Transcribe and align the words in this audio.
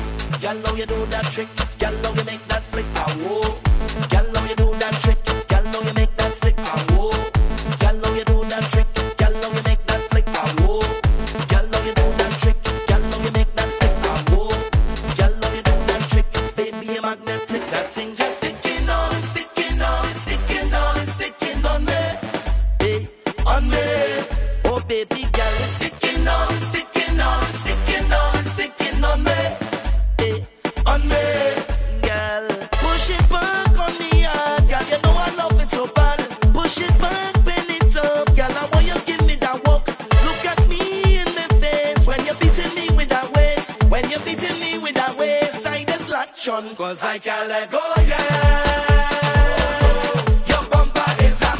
Girl, 0.40 0.62
how 0.64 0.74
you 0.74 0.86
do 0.86 1.04
that 1.06 1.26
trick? 1.30 1.48
Girl, 1.78 1.94
how 2.02 2.14
you 2.14 2.24
make 2.24 2.48
that 2.48 2.62
flick? 2.62 2.86
Ah, 2.94 3.12
whoa. 3.20 3.58
Girl, 4.08 4.34
how 4.34 4.48
you 4.48 4.56
do 4.56 4.74
that 4.78 4.94
trick? 5.02 5.18
Girl, 5.48 5.64
how 5.66 5.80
you 5.82 5.92
make 5.92 6.16
that 6.16 6.32
stick? 6.32 6.54
Ah, 6.58 6.84
whoa. 6.88 7.01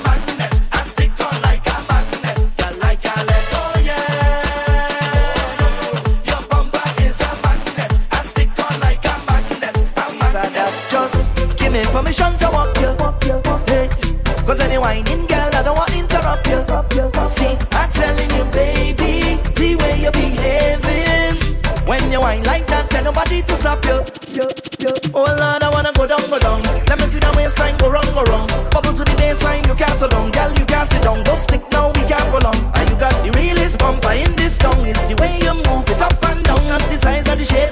Magnet. 0.05 0.51
But 2.57 2.79
like 2.81 3.05
a 3.05 3.25
Lego, 3.25 3.63
yeah. 3.87 4.43
Your 6.27 6.43
bumper 6.49 6.83
is 7.03 7.21
a 7.21 7.25
magnette, 7.45 8.01
I 8.13 8.23
stick 8.23 8.51
on 8.59 8.81
like 8.81 9.05
a 9.05 9.07
magnet. 9.27 9.77
Just 10.91 11.31
give 11.57 11.73
me 11.73 11.85
permission 11.87 12.37
to 12.39 12.49
walk 12.53 12.77
you. 12.81 12.97
Hey, 13.67 13.89
cause 14.45 14.61
any 14.61 14.79
whining 14.79 15.27
girl, 15.27 15.51
I 15.55 15.63
don't 15.63 15.77
want 15.77 15.91
to 15.93 15.99
interrupt 15.99 16.47
you. 16.47 16.65
See, 17.29 17.57
I'm 17.73 17.91
telling 17.91 18.31
you, 18.31 18.45
baby, 18.53 19.39
the 19.55 19.77
way 19.77 20.01
you're 20.03 20.13
behaving. 20.13 21.39
When 21.87 22.11
you 22.13 22.21
whine 22.21 22.43
like 23.03 23.15
nobody 23.15 23.43
to 23.43 23.55
stop 23.57 23.85
you. 23.85 23.99
Oh 25.15 25.25
Lord, 25.25 25.63
I 25.63 25.71
wanna 25.73 25.93
go 25.93 26.07
down, 26.07 26.23
go 26.31 26.39
down. 26.39 26.63
Let 26.87 26.99
me 26.99 27.07
see 27.07 27.19
the 27.19 27.33
waistline 27.37 27.77
go 27.79 27.91
wrong, 27.91 28.07
go 28.15 28.23
wrong. 28.25 28.47
Bubble 28.71 28.93
to 28.93 29.05
the 29.05 29.15
baseline, 29.19 29.67
you 29.67 29.75
can't 29.75 29.97
sit 29.99 30.11
down. 30.11 30.31
Girl, 30.31 30.51
you 30.53 30.65
can't 30.67 30.89
sit 30.91 31.03
down. 31.03 31.25
Don't 31.25 31.41
stick 31.41 31.63
now, 31.71 31.89
we 31.89 32.03
can't 32.07 32.29
go 32.31 32.39
long. 32.39 32.59
And 32.75 32.91
you 32.91 32.97
got 32.97 33.15
the 33.25 33.31
realest 33.39 33.79
bumper 33.79 34.13
in 34.13 34.35
this 34.37 34.59
town. 34.59 34.87
It's 34.87 35.03
the 35.07 35.17
way 35.21 35.39
you 35.43 35.55
move 35.67 35.89
it 35.89 36.01
up 36.01 36.15
and 36.31 36.45
down. 36.45 36.65
And 36.67 36.83
the 36.91 36.97
size 36.99 37.27
and 37.27 37.39
the 37.39 37.45
shape 37.45 37.72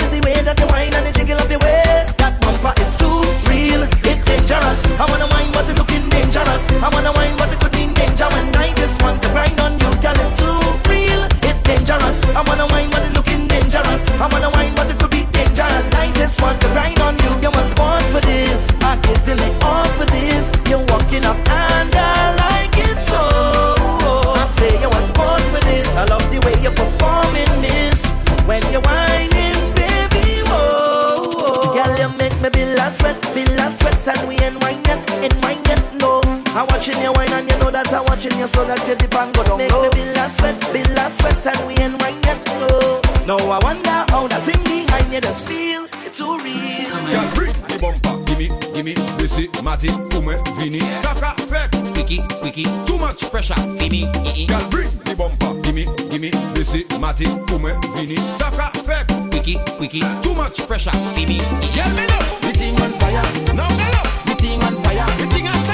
wine 35.42 35.62
yet, 35.66 35.94
no. 35.94 36.20
I'm 36.54 36.66
watching 36.68 37.00
you 37.02 37.12
wine 37.12 37.32
and 37.32 37.50
you 37.50 37.58
know 37.58 37.70
that 37.70 37.92
I'm 37.92 38.04
watching 38.06 38.36
you 38.38 38.46
so 38.46 38.64
that 38.64 38.86
you 38.88 38.94
dip 38.96 39.14
and 39.14 39.34
go 39.34 39.44
down 39.44 39.58
Make 39.58 39.72
low. 39.72 39.82
me 39.82 39.88
be 39.94 40.04
last 40.14 40.38
sweat, 40.38 40.60
be 40.72 40.82
last 40.94 41.20
sweat, 41.20 41.46
and 41.46 41.66
we 41.66 41.74
ain't 41.78 42.00
wine 42.02 42.18
yet, 42.24 42.44
no. 42.58 43.09
Now 43.30 43.36
I 43.36 43.60
wonder 43.62 43.94
how 44.10 44.26
that 44.26 44.42
thing 44.42 44.58
behind 44.66 45.12
you 45.14 45.20
just 45.20 45.46
feel. 45.46 45.86
It's 46.02 46.18
too 46.18 46.34
real. 46.42 46.90
Girl, 46.90 47.30
bring 47.38 47.54
the 47.70 47.78
bumper, 47.78 48.18
gimme, 48.26 48.50
gimme, 48.74 48.94
busy, 49.22 49.46
matty, 49.62 49.86
ume, 50.18 50.34
vini. 50.58 50.80
Saka, 50.98 51.38
fek, 51.46 51.70
wiki, 51.94 52.26
wiki, 52.42 52.64
too 52.90 52.98
much 52.98 53.22
pressure, 53.30 53.54
gimme, 53.78 54.10
Girl, 54.50 54.66
bring 54.66 54.90
the 55.06 55.14
bumper, 55.14 55.54
gimme, 55.62 55.86
gimme, 56.10 56.34
busy, 56.58 56.82
matty, 56.98 57.30
ume, 57.54 57.70
vini. 57.94 58.16
Saka, 58.34 58.74
fek, 58.82 59.06
wiki, 59.30 59.62
wiki, 59.78 60.02
too 60.26 60.34
much 60.34 60.66
pressure, 60.66 60.90
gimme. 61.14 61.38
Girl, 61.70 61.86
me 61.94 62.10
know, 62.10 62.26
the 62.42 62.50
thing 62.50 62.74
on 62.82 62.90
fire. 62.98 63.22
Now 63.54 63.70
me 63.78 63.86
know, 63.94 64.10
the 64.26 64.34
thing 64.42 64.58
on 64.66 64.74
fire. 64.82 65.06
The 65.22 65.26
thing 65.30 65.46
on 65.46 65.54
fire. 65.54 65.69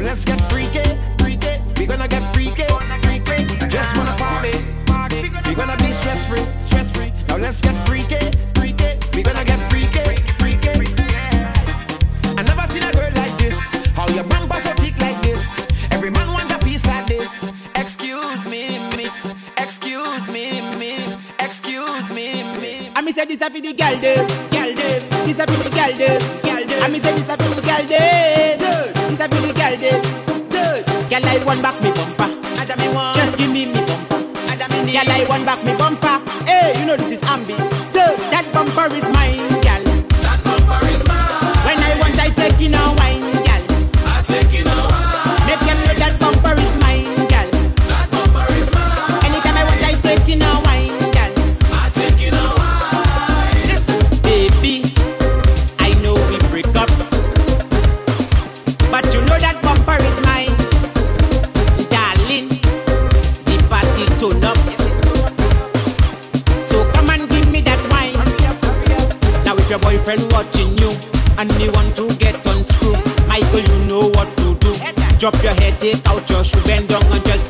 Now 0.00 0.06
let's 0.06 0.24
get 0.24 0.40
freaky, 0.50 0.80
freaky. 1.18 1.60
We 1.78 1.84
gonna 1.84 2.08
get 2.08 2.22
freaky, 2.32 2.64
freaky. 3.02 3.68
Just 3.68 3.94
wanna 3.98 4.16
party, 4.16 4.64
party. 4.86 5.28
We 5.46 5.54
gonna 5.54 5.76
be 5.76 5.92
stress 5.92 6.26
free, 6.26 6.40
stress 6.58 6.90
free. 6.90 7.12
Now 7.28 7.36
let's 7.36 7.60
get 7.60 7.76
freaky, 7.86 8.16
freaky. 8.54 8.96
We 9.14 9.22
gonna 9.22 9.44
get 9.44 9.60
freaky, 9.68 10.00
freaky. 10.40 10.72
I 12.32 12.42
never 12.48 12.66
seen 12.72 12.82
a 12.82 12.90
girl 12.92 13.12
like 13.14 13.36
this. 13.36 13.60
How 13.94 14.08
your 14.08 14.24
bumper 14.24 14.58
so 14.60 14.72
thick 14.80 14.98
like 15.02 15.20
this? 15.20 15.68
Every 15.92 16.08
man 16.08 16.32
want 16.32 16.50
a 16.50 16.58
piece 16.60 16.86
like 16.86 17.06
this. 17.06 17.52
Excuse 17.76 18.48
me, 18.48 18.78
miss. 18.96 19.34
Excuse 19.58 20.32
me, 20.32 20.62
miss. 20.78 21.18
Excuse 21.40 22.10
me, 22.14 22.42
miss. 22.56 22.90
I 22.96 23.02
me 23.02 23.12
say 23.12 23.26
this 23.26 23.42
a 23.42 23.50
for 23.50 23.60
the 23.60 23.74
girl 23.74 24.00
dem, 24.00 24.26
girl 24.48 24.72
dem. 24.72 25.00
This 25.28 25.36
for 25.36 25.44
the 25.44 25.70
girl 25.76 25.92
dem, 25.92 26.20
girl 26.40 26.66
dem. 26.66 26.82
I 26.84 26.88
me 26.88 27.00
say 27.00 27.12
this 27.12 27.26
for 27.26 27.36
the 27.36 27.60
girl 27.60 27.86
dem, 27.86 28.58
this 29.10 29.18
the 29.18 29.59
one 31.50 31.62
back 31.62 31.82
me 31.82 31.90
bumper. 31.90 32.28
Just 33.16 33.36
give 33.36 33.50
me 33.50 33.66
me 33.66 33.84
bumper. 33.84 34.22
Girl, 34.86 35.10
I 35.10 35.26
want 35.28 35.44
back 35.44 35.58
me 35.64 35.74
bumper. 35.76 36.22
Hey, 36.46 36.78
you 36.78 36.86
know 36.86 36.96
this 36.96 37.10
is 37.10 37.20
ambi. 37.22 37.58
So 37.90 38.14
that 38.30 38.46
bumper 38.54 38.86
is 38.94 39.02
mine, 39.10 39.42
girl. 39.58 39.82
That 40.22 40.38
bumper 40.46 40.78
is 40.86 41.02
mine. 41.10 41.50
When 41.66 41.78
I 41.82 41.98
want, 41.98 42.14
I 42.22 42.30
take 42.30 42.60
in 42.62 42.74
a 42.74 42.78
wine, 42.94 43.34
girl. 43.42 43.66
I 44.06 44.22
take 44.22 44.54
in 44.54 44.68
a 44.68 44.78
wine. 44.78 45.42
Make 45.50 45.58
them 45.66 45.78
know 45.82 45.94
that 45.98 46.14
bumper 46.22 46.54
is 46.54 46.74
mine, 46.78 47.18
girl. 47.26 47.50
That 47.90 48.06
bumper 48.14 48.46
is 48.54 48.70
mine. 48.70 49.26
Anytime 49.26 49.58
I 49.58 49.64
want, 49.66 49.82
I 49.82 49.98
take 50.06 50.28
in 50.30 50.42
a 50.46 50.54
wine, 50.62 50.94
girl. 51.10 51.34
I 51.74 51.90
take 51.90 52.30
in 52.30 52.38
a 52.38 52.46
wine. 52.62 54.22
Baby, 54.22 54.86
I 55.82 55.98
know 55.98 56.14
we 56.30 56.38
break 56.54 56.70
up, 56.78 56.90
but 58.92 59.02
you 59.12 59.20
know 59.26 59.38
that. 59.42 59.69
Drop 75.30 75.44
your 75.44 75.54
head, 75.54 75.78
take 75.78 76.08
out 76.08 76.28
your 76.28 76.42
shoe, 76.42 76.60
bend 76.64 76.88
down 76.88 77.02
and 77.04 77.24
just 77.24 77.49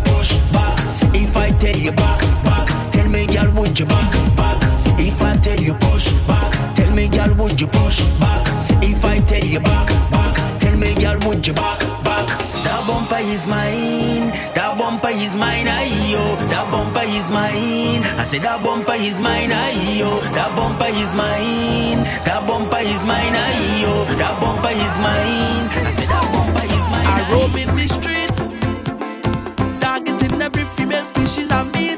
push 0.00 0.32
back? 0.52 0.78
If 1.14 1.36
I 1.36 1.50
tell 1.50 1.76
you 1.76 1.92
back, 1.92 2.20
back, 2.44 2.92
tell 2.92 3.08
me, 3.08 3.26
girl, 3.26 3.50
would 3.52 3.78
you 3.78 3.86
back, 3.86 4.12
back? 4.36 4.58
If 4.98 5.20
I 5.22 5.36
tell 5.36 5.60
you 5.60 5.74
push 5.74 6.08
back, 6.26 6.74
tell 6.74 6.90
me, 6.92 7.08
girl, 7.08 7.34
would 7.34 7.60
you 7.60 7.66
push 7.66 8.00
back? 8.20 8.46
If 8.82 9.04
I 9.04 9.20
tell 9.20 9.44
you 9.44 9.60
back, 9.60 9.88
back, 10.10 10.60
tell 10.60 10.76
me, 10.76 10.94
girl, 10.94 11.18
would 11.26 11.46
you 11.46 11.52
back, 11.54 11.80
back? 12.04 12.26
That 12.64 12.84
bumper 12.86 13.20
is 13.20 13.46
mine, 13.46 14.30
that 14.54 14.76
bumper 14.78 15.08
is 15.08 15.34
mine, 15.34 15.66
ayo. 15.66 16.22
That 16.50 16.70
bumper 16.70 17.04
is 17.06 17.30
mine. 17.30 18.02
I 18.20 18.24
said 18.24 18.42
that 18.42 18.62
bumper 18.62 18.94
is 18.94 19.18
mine, 19.20 19.50
ayo. 19.50 20.20
That 20.34 20.54
bumper 20.56 20.92
is 20.92 21.14
mine, 21.14 22.04
that 22.24 22.44
bumper 22.46 22.84
is 22.84 23.04
mine, 23.04 23.32
ayo. 23.32 24.06
That 24.18 24.34
bumper 24.40 24.74
is 24.76 24.96
mine. 25.00 25.64
I 25.88 25.90
said 25.96 26.08
that 26.08 26.26
bumper 26.32 26.66
is 26.68 26.86
mine. 26.92 27.06
I 27.06 27.18
roam 27.32 27.56
in 27.56 27.76
the 27.76 27.88
street. 27.88 28.29
também 31.50 31.89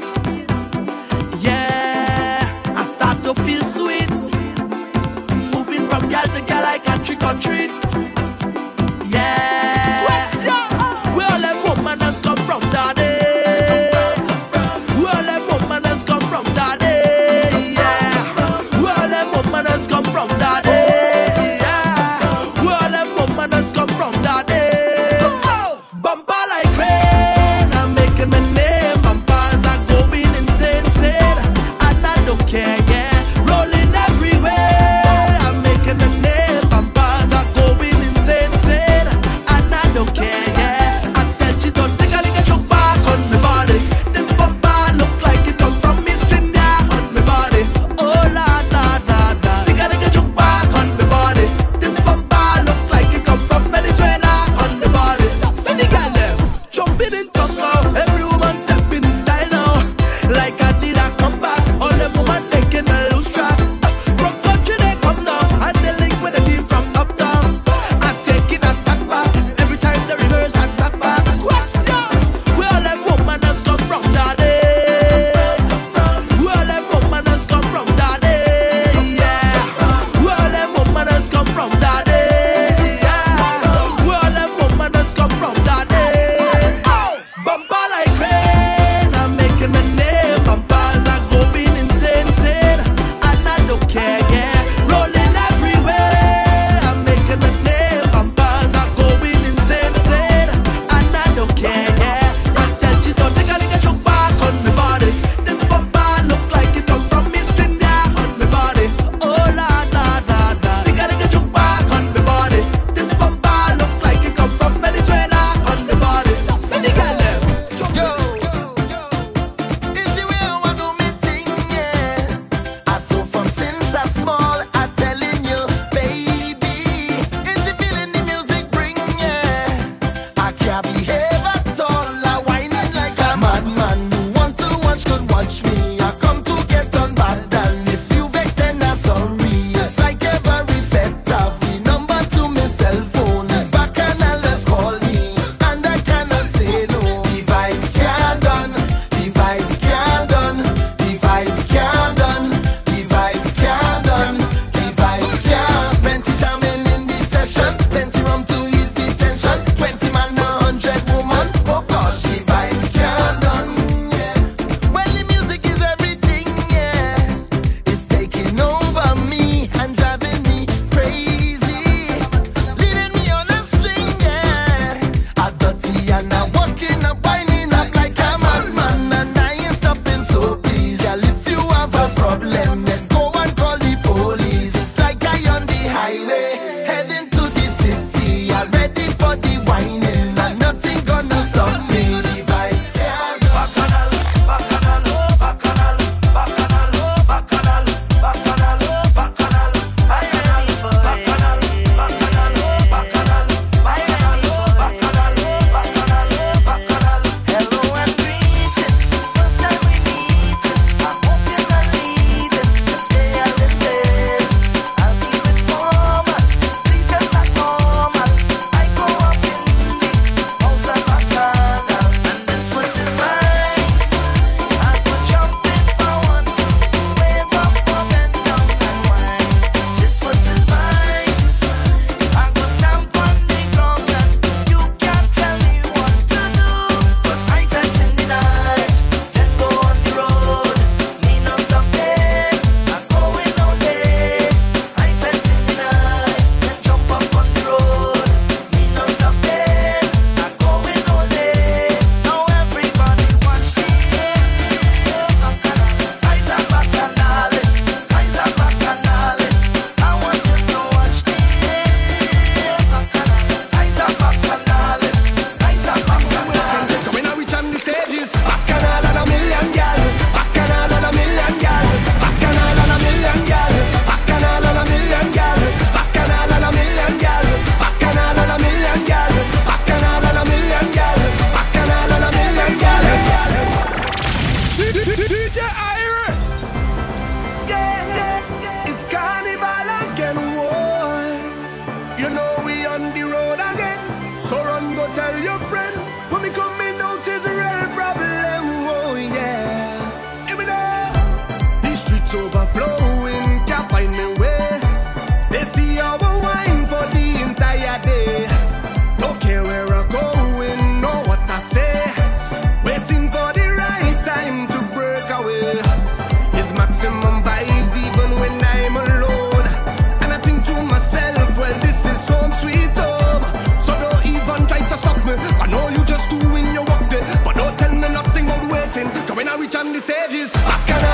every 329.63 329.71
time 329.71 329.93
the 329.93 329.99
stage 330.01 330.33
is. 330.33 331.12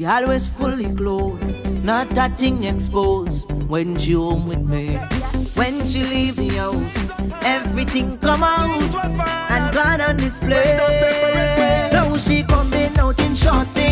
She 0.00 0.06
always 0.06 0.48
fully 0.48 0.88
clothed, 0.94 1.84
not 1.84 2.16
a 2.16 2.30
thing 2.30 2.64
exposed 2.64 3.52
when 3.68 3.98
she 3.98 4.12
home 4.12 4.46
with 4.46 4.60
me. 4.60 4.96
When 5.60 5.84
she 5.84 6.04
leave 6.04 6.36
the 6.36 6.48
house, 6.56 7.10
everything 7.44 8.16
come 8.16 8.42
out 8.42 8.94
and 9.50 9.74
gone 9.74 10.00
on 10.00 10.16
display. 10.16 10.78
Now 11.92 12.16
she 12.16 12.42
coming 12.44 12.96
out 12.98 13.20
in 13.20 13.34
shorty. 13.34 13.89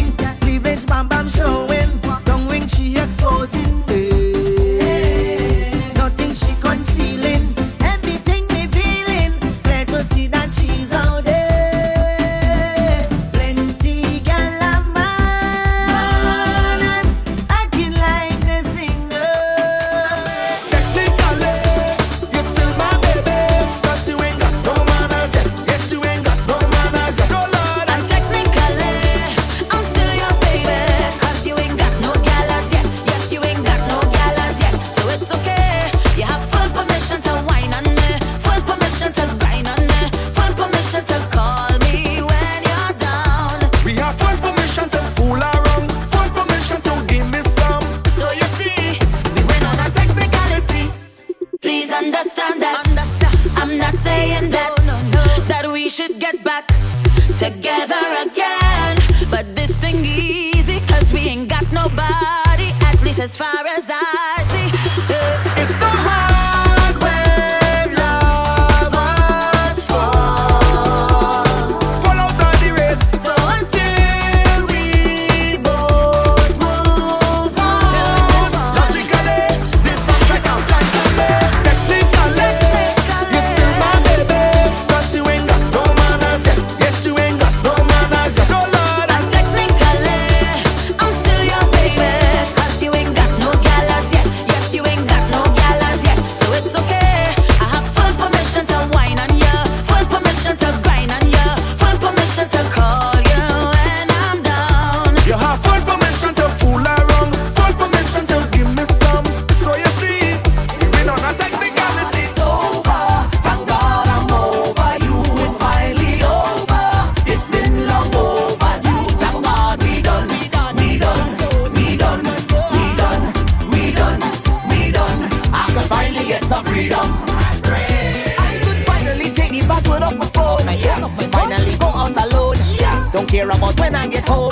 Don't 133.12 133.27
care 133.27 133.49
about 133.49 133.79
when 133.81 133.94
I 133.94 134.07
get 134.07 134.27
home. 134.29 134.51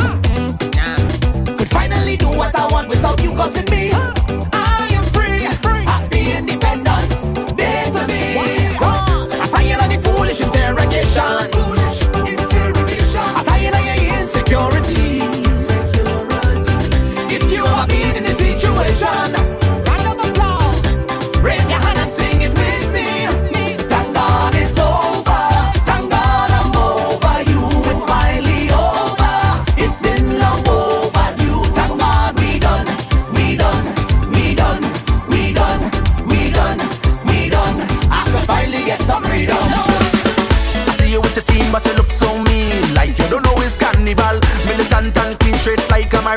Could 1.57 1.69
finally 1.69 2.17
do 2.17 2.29
what 2.29 2.55
I 2.55 2.67
want 2.71 2.89
without 2.89 3.23
you 3.23 3.33
causing 3.33 3.65
me. 3.71 3.91
I 4.53 4.89
am 4.93 5.05
free, 5.13 5.41
happy 5.85 6.33
independent, 6.33 7.57
Day 7.57 7.85
to 7.93 8.07
be. 8.07 8.39
I'm 8.81 9.49
tired 9.51 9.83
of 9.85 9.89
the 9.93 9.99
foolish 10.03 10.41
interrogation. 10.41 11.56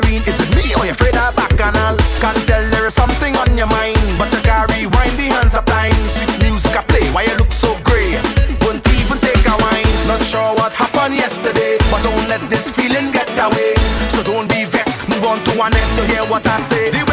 worrying. 0.00 0.22
Is 0.26 0.38
it 0.40 0.50
me 0.56 0.74
or 0.74 0.84
you 0.84 0.92
afraid 0.92 1.16
of 1.16 1.34
back 1.36 1.50
canal? 1.56 1.96
Can't 2.20 2.36
tell 2.46 2.64
there 2.70 2.86
is 2.86 2.94
something 2.94 3.36
on 3.36 3.56
your 3.56 3.66
mind, 3.66 3.98
but 4.18 4.32
you 4.32 4.40
can't 4.40 4.70
rewind 4.72 5.16
the 5.18 5.28
hands 5.34 5.54
of 5.54 5.64
time. 5.64 5.94
Sweet 6.08 6.42
music 6.42 6.76
I 6.76 6.82
play, 6.84 7.06
why 7.12 7.22
you 7.24 7.36
look 7.36 7.52
so 7.52 7.76
grey? 7.84 8.16
Won't 8.62 8.84
even 8.88 9.18
take 9.18 9.44
a 9.46 9.56
wine. 9.60 9.90
Not 10.08 10.22
sure 10.22 10.54
what 10.56 10.72
happened 10.72 11.14
yesterday, 11.14 11.78
but 11.90 12.02
don't 12.02 12.28
let 12.28 12.42
this 12.50 12.70
feeling 12.70 13.10
get 13.12 13.30
away. 13.38 13.74
So 14.14 14.22
don't 14.22 14.48
be 14.48 14.64
vexed, 14.64 15.08
move 15.08 15.24
on 15.24 15.38
to 15.44 15.60
our 15.60 15.70
next. 15.70 15.96
You 15.98 16.04
hear 16.04 16.24
what 16.26 16.46
I 16.46 16.60
say? 16.60 17.09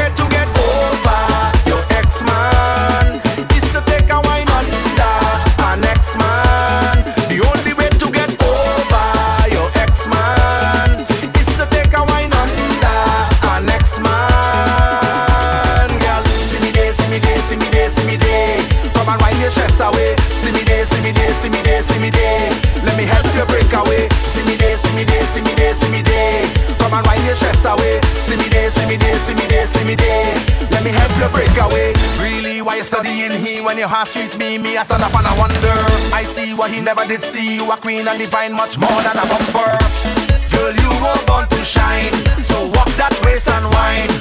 I 32.78 32.82
studying 32.82 33.32
he 33.32 33.60
when 33.60 33.80
you 33.80 33.88
has 33.88 34.12
sweet 34.12 34.38
me, 34.38 34.60
me 34.60 34.78
I 34.78 34.84
stand 34.84 35.02
up 35.02 35.10
and 35.16 35.26
I 35.26 35.34
wonder. 35.40 35.74
I 36.14 36.22
see 36.24 36.54
what 36.54 36.70
he 36.70 36.80
never 36.80 37.08
did 37.08 37.24
see. 37.24 37.56
You 37.56 37.72
a 37.72 37.76
queen 37.76 38.08
and 38.08 38.20
divine, 38.20 38.54
much 38.54 38.78
more 38.78 39.02
than 39.02 39.18
a 39.18 39.26
bumper. 39.26 39.74
Girl, 40.54 40.76
you 40.78 40.92
were 41.02 41.26
born 41.26 41.48
to 41.50 41.66
shine, 41.66 42.14
so 42.38 42.68
walk 42.78 42.90
that 43.02 43.18
race 43.26 43.48
and 43.50 43.66
wine. 43.74 44.17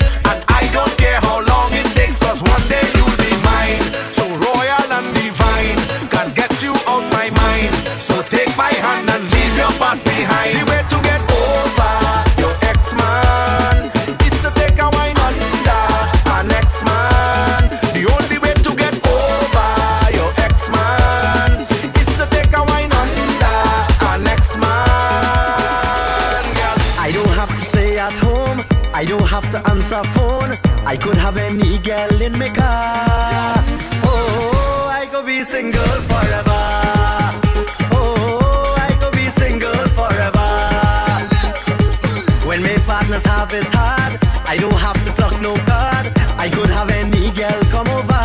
business 43.17 43.33
half 43.33 43.55
is 43.55 43.67
hard. 43.73 44.19
I 44.47 44.57
don't 44.59 44.73
have 44.75 45.03
to 45.05 45.13
pluck 45.13 45.41
no 45.41 45.55
card. 45.65 46.07
I 46.39 46.51
could 46.51 46.69
have 46.71 46.91
any 46.91 47.31
girl 47.33 47.61
come 47.71 47.89
over. 47.89 48.16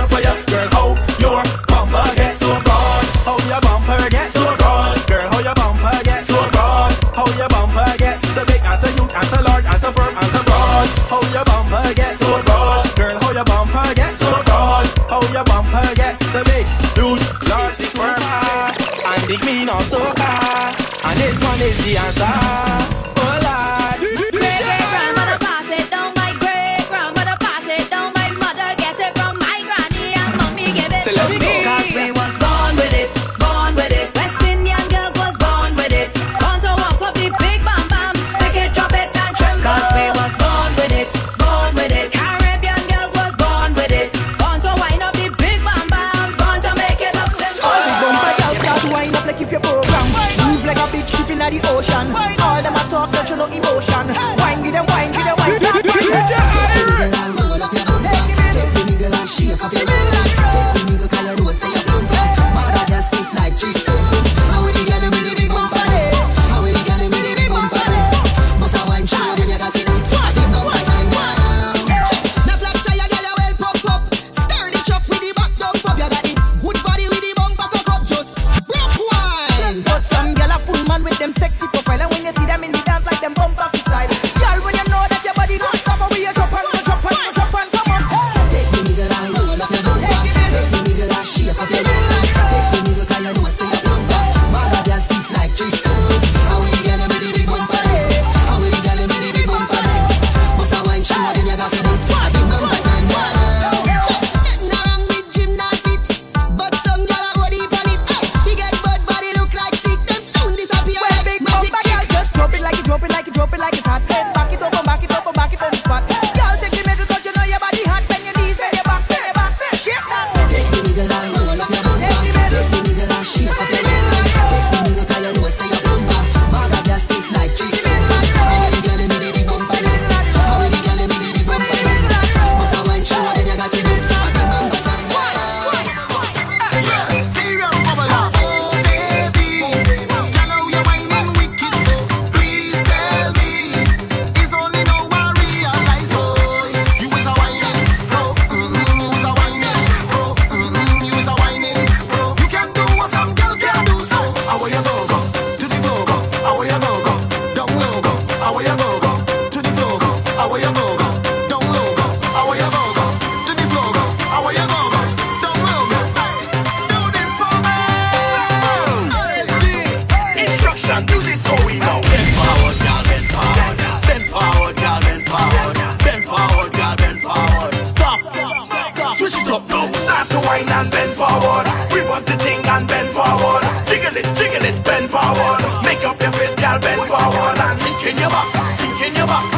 on 0.00 0.08
fire, 0.08 0.36
girl. 0.48 0.68
How 0.72 0.88
your 1.20 1.42
bumper 1.68 2.14
get 2.16 2.36
so 2.36 2.48
broad? 2.62 3.04
How 3.26 3.38
your 3.48 3.60
bumper 3.60 4.10
get 4.10 4.28
so 4.30 4.44
broad, 4.56 5.06
girl? 5.06 5.28
How 5.30 5.40
your 5.40 5.54
bumper 5.54 6.04
get 6.04 6.24
so 6.24 6.38
broad? 6.50 6.92
How 7.14 7.26
your 7.36 7.48
bumper 7.48 7.96
get 7.98 8.24
so 8.34 8.44
big 8.44 8.60
as 8.64 8.84
a 8.84 8.90
youth, 8.96 9.12
as 9.14 9.32
a 9.32 9.42
large, 9.42 9.64
as 9.64 9.84
a 9.84 9.92
firm, 9.92 10.14
as 10.16 10.34
a 10.34 10.42
broad? 10.44 10.88
How 11.10 11.22
your 11.32 11.44
bumper 11.44 11.94
get 11.94 12.14
so 12.14 12.42
broad, 12.42 12.96
girl? 12.96 13.18
How 13.20 13.32
your 13.32 13.44
bumper 13.44 13.94
get 13.94 14.14
so 14.14 14.30
broad? 14.44 14.86
How 15.10 15.22
your 15.32 15.44
bumper 15.44 15.94
get 15.94 16.22
so 16.24 16.44
big, 16.44 16.66
huge, 16.96 17.24
large, 17.48 17.78
big 17.78 17.92
firm, 17.92 18.20
and 18.20 19.28
big 19.28 19.44
mean 19.44 19.68
also 19.68 20.00
car. 20.14 20.72
And 21.04 21.18
this 21.18 21.36
one 21.44 21.60
is 21.60 21.76
the 21.84 21.96
answer. 21.98 22.99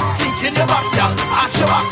Sink 0.09 0.45
in 0.45 0.55
your 0.55 0.67
back, 0.67 0.87
girl, 0.95 1.15
arch 1.33 1.59
your 1.59 1.69
back. 1.69 1.92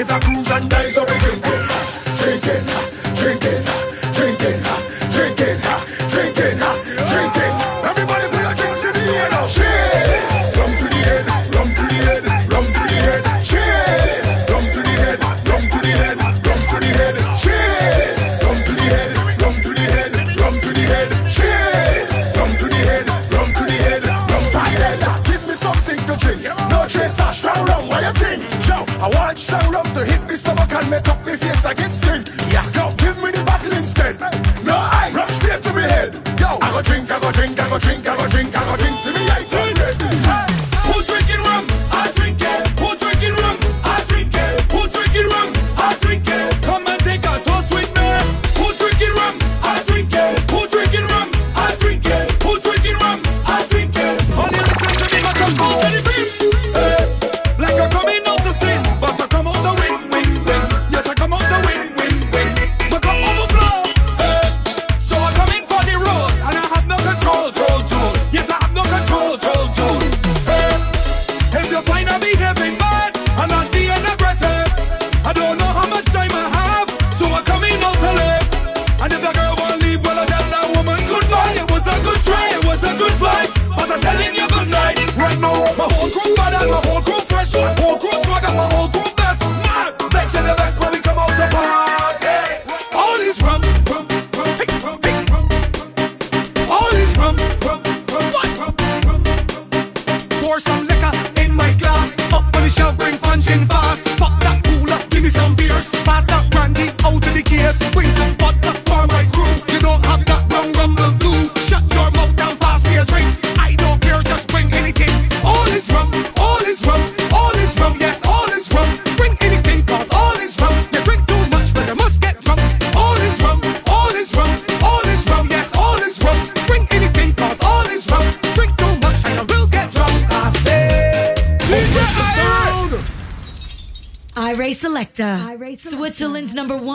It's 0.00 0.12
a 0.12 0.20
cruise 0.20 0.48
and 0.52 0.70
there's 0.70 0.96
a 0.96 1.07